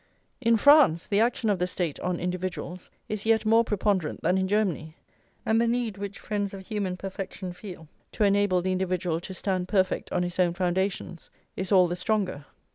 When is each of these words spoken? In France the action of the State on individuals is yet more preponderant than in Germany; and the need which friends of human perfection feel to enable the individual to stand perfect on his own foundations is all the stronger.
In 0.41 0.57
France 0.57 1.05
the 1.05 1.19
action 1.19 1.47
of 1.51 1.59
the 1.59 1.67
State 1.67 1.99
on 1.99 2.19
individuals 2.19 2.89
is 3.07 3.23
yet 3.23 3.45
more 3.45 3.63
preponderant 3.63 4.23
than 4.23 4.35
in 4.35 4.47
Germany; 4.47 4.97
and 5.45 5.61
the 5.61 5.67
need 5.67 5.99
which 5.99 6.17
friends 6.17 6.55
of 6.55 6.65
human 6.65 6.97
perfection 6.97 7.53
feel 7.53 7.87
to 8.13 8.23
enable 8.23 8.63
the 8.63 8.71
individual 8.71 9.19
to 9.19 9.33
stand 9.35 9.67
perfect 9.67 10.11
on 10.11 10.23
his 10.23 10.39
own 10.39 10.55
foundations 10.55 11.29
is 11.55 11.71
all 11.71 11.87
the 11.87 11.95
stronger. 11.95 12.47